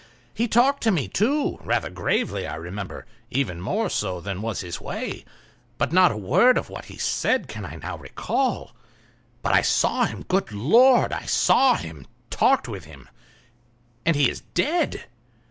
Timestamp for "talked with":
0.47-0.95, 12.31-12.85